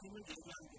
[0.00, 0.78] come giocando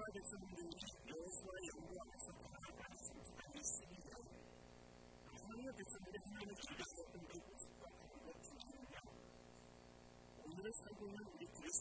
[0.00, 0.64] further from the
[1.12, 4.24] Rosemary and Watts of the Actions and the City of
[5.28, 6.56] However, the Mediterranean
[7.00, 9.08] open to this problem that we can now.
[10.40, 11.78] We must have one with this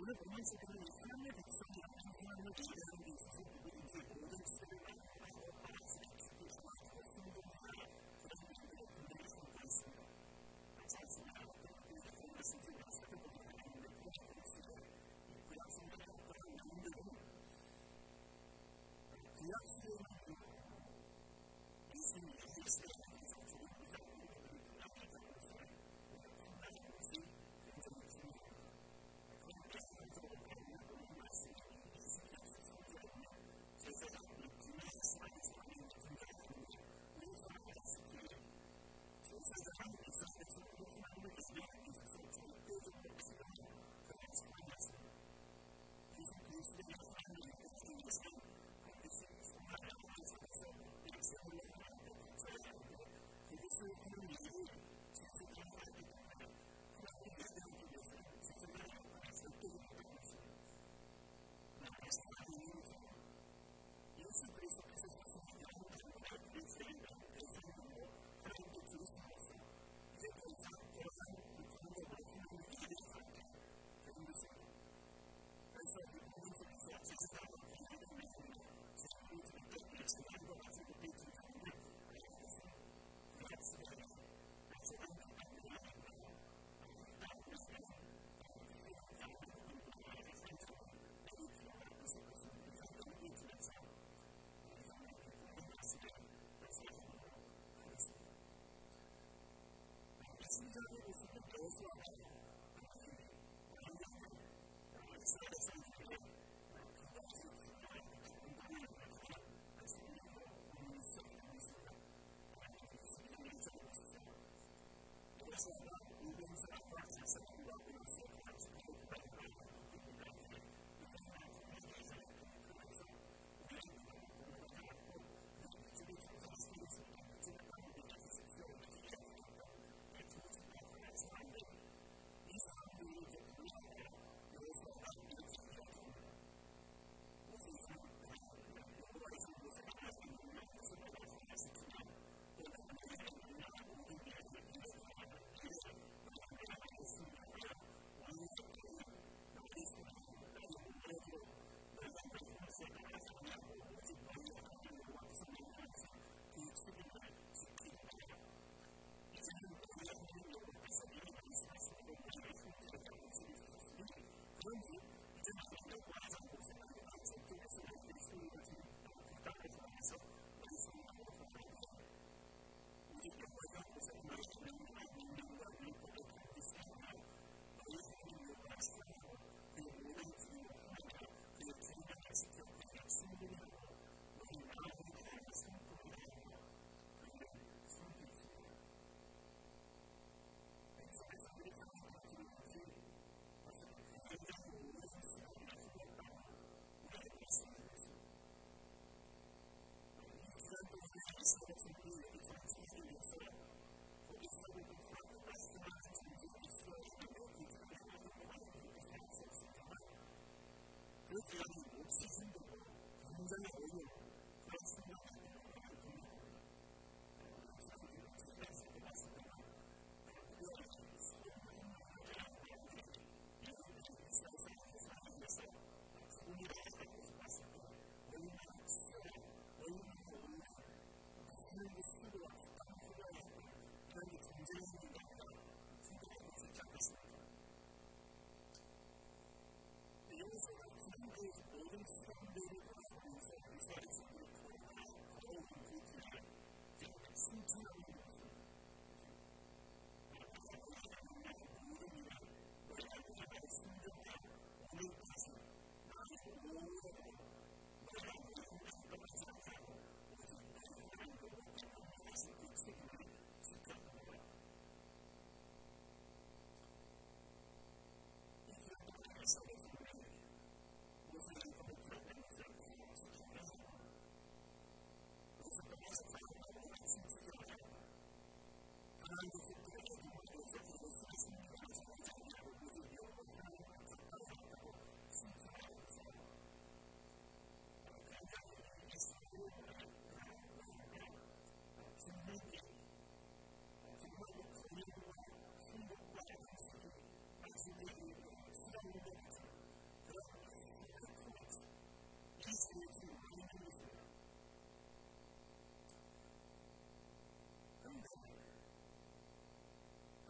[0.00, 3.07] 俺と同じで、3年で、3年で、3年で、3年で、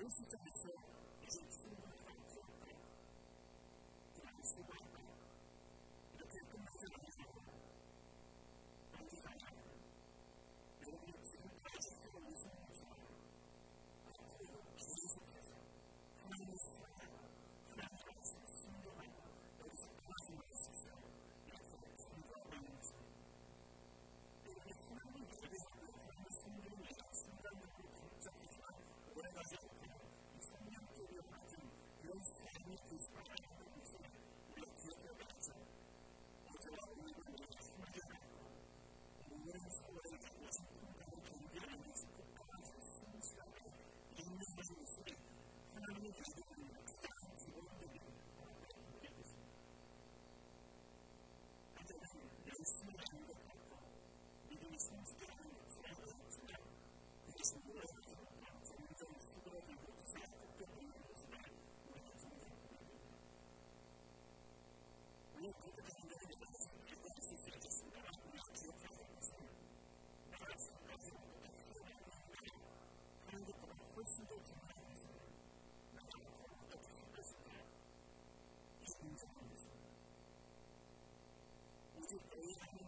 [0.09, 1.68] comme si tu avais fait
[82.49, 82.88] we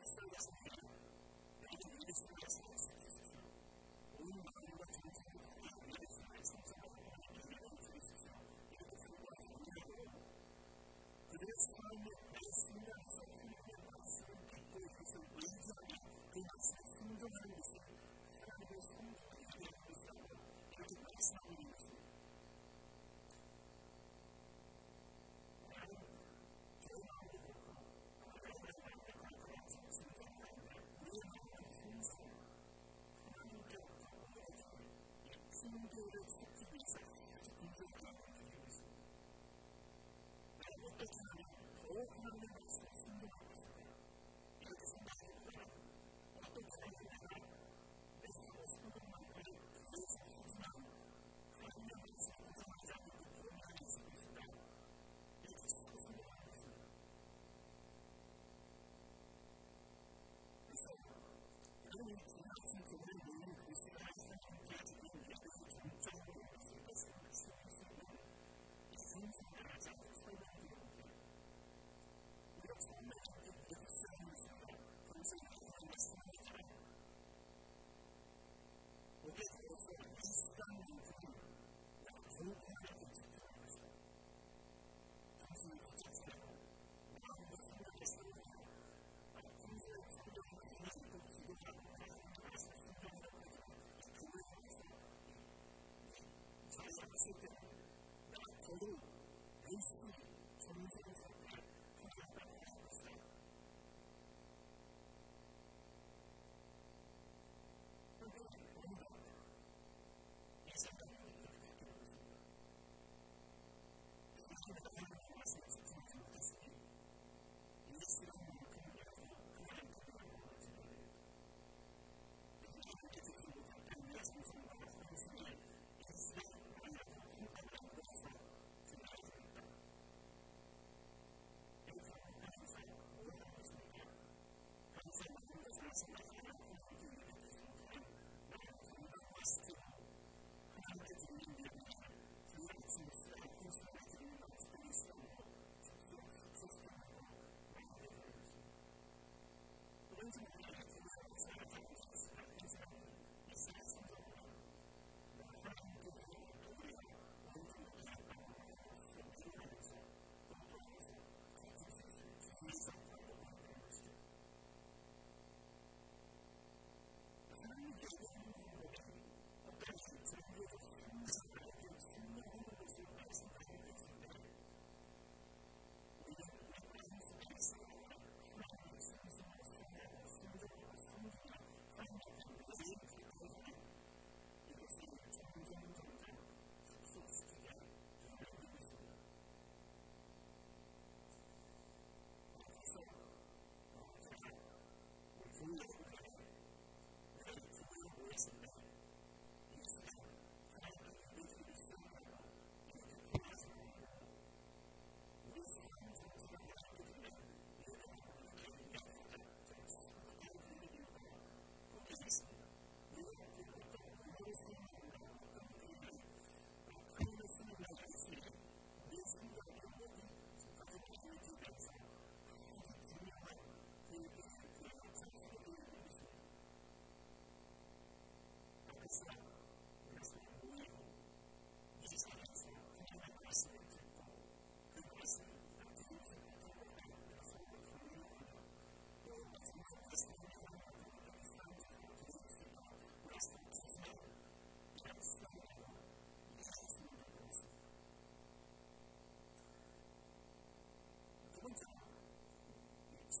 [99.81, 101.30] です。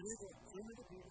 [0.00, 1.10] Move it into the people.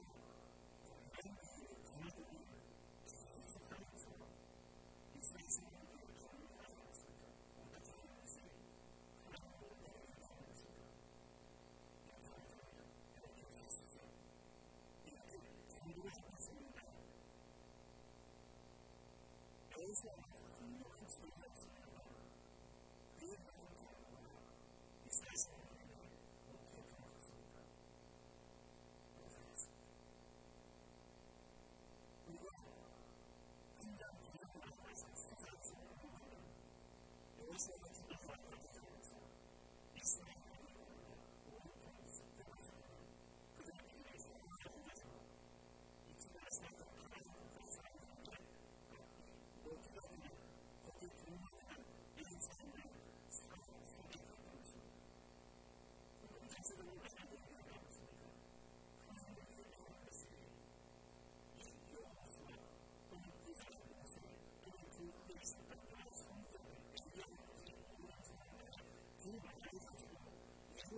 [5.33, 5.59] Thanks.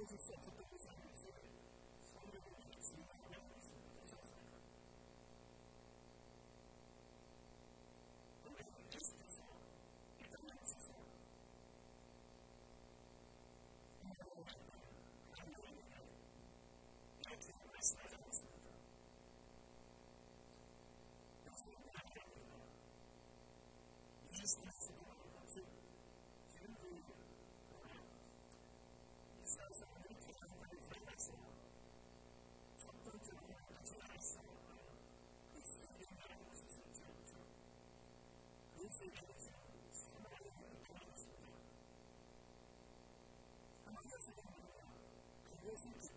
[0.04, 0.63] Jesus said to
[39.00, 39.14] Thank
[46.04, 46.13] you.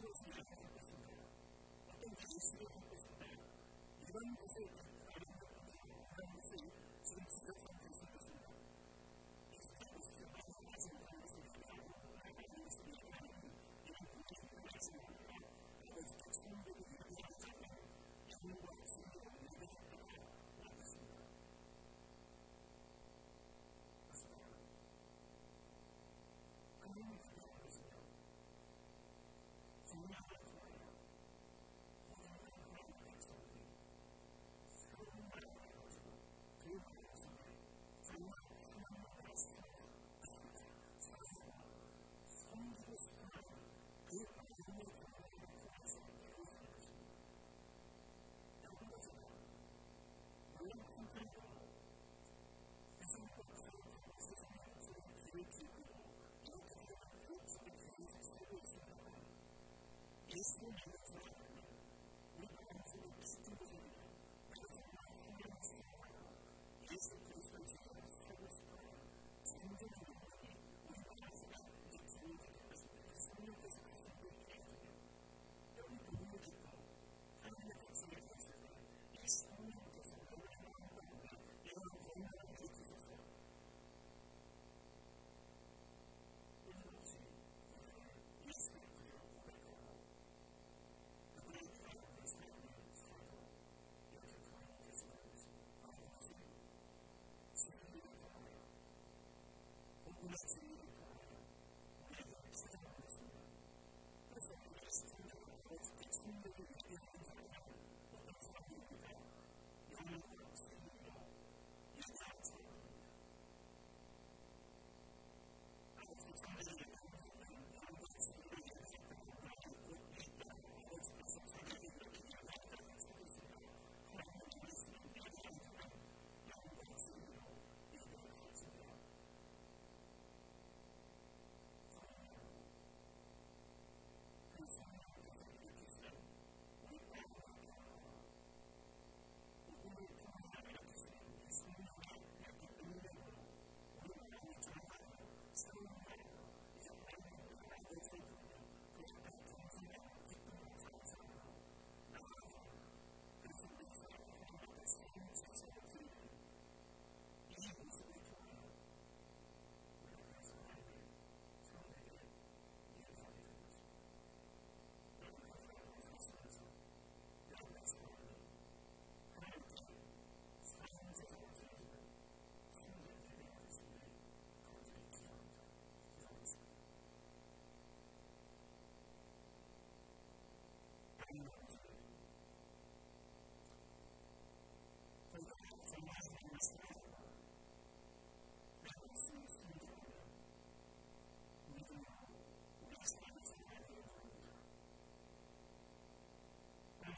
[0.00, 1.12] 強すぎるんですね。
[1.84, 3.20] また、自ですね。
[4.32, 4.99] の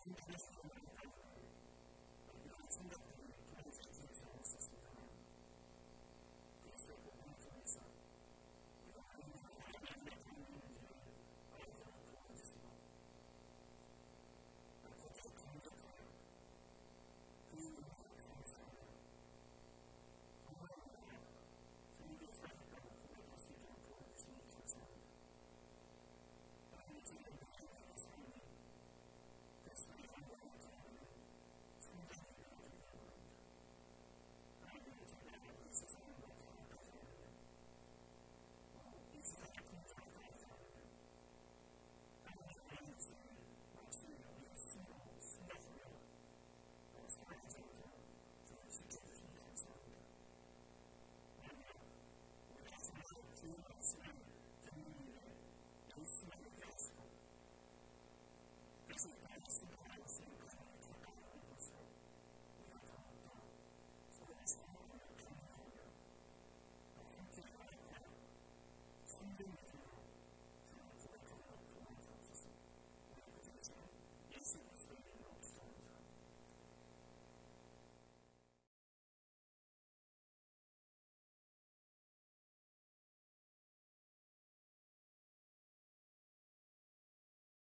[0.05, 0.15] 何
[2.91, 3.12] だ?